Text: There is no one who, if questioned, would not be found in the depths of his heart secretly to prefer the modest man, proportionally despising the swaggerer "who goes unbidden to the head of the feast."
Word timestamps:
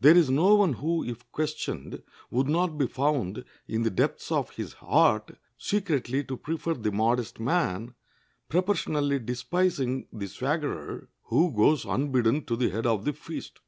There 0.00 0.16
is 0.16 0.30
no 0.30 0.54
one 0.54 0.72
who, 0.72 1.04
if 1.04 1.30
questioned, 1.30 2.02
would 2.30 2.48
not 2.48 2.78
be 2.78 2.86
found 2.86 3.44
in 3.68 3.82
the 3.82 3.90
depths 3.90 4.32
of 4.32 4.48
his 4.56 4.72
heart 4.72 5.36
secretly 5.58 6.24
to 6.24 6.38
prefer 6.38 6.72
the 6.72 6.90
modest 6.90 7.38
man, 7.38 7.92
proportionally 8.48 9.18
despising 9.18 10.06
the 10.10 10.26
swaggerer 10.26 11.08
"who 11.24 11.52
goes 11.54 11.84
unbidden 11.84 12.46
to 12.46 12.56
the 12.56 12.70
head 12.70 12.86
of 12.86 13.04
the 13.04 13.12
feast." 13.12 13.60